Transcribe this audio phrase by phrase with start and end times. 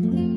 [0.00, 0.27] Thank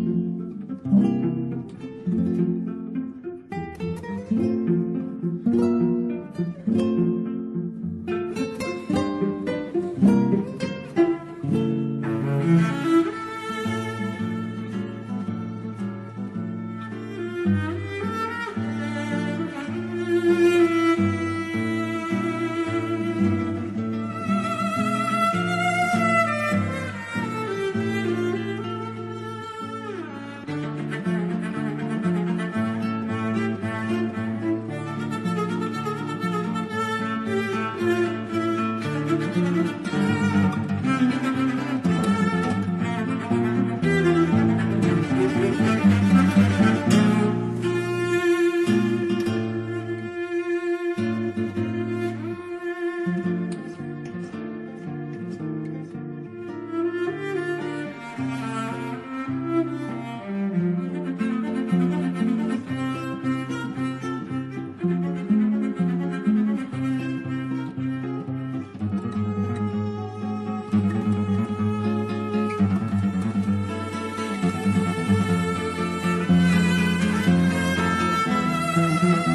[79.01, 79.30] Mm-hmm.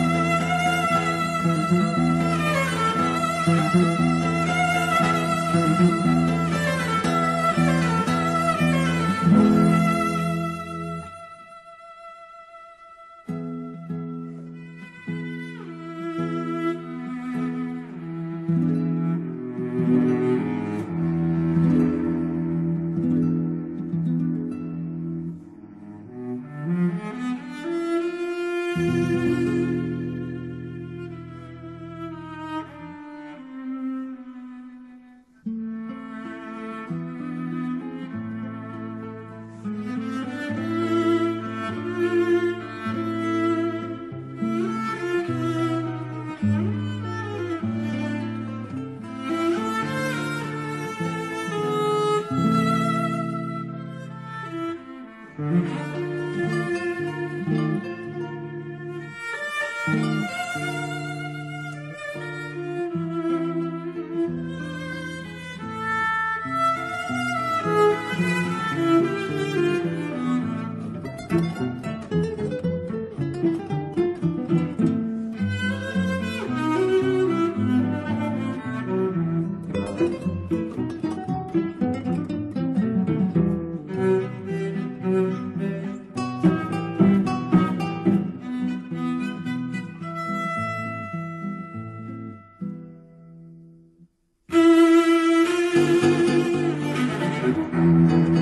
[97.46, 98.36] Música